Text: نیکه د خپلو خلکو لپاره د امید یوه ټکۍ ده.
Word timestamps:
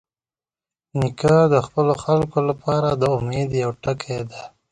نیکه 0.99 1.35
د 1.53 1.55
خپلو 1.65 1.93
خلکو 2.03 2.39
لپاره 2.49 2.89
د 2.93 3.03
امید 3.17 3.49
یوه 3.61 3.75
ټکۍ 3.83 4.19
ده. 4.29 4.41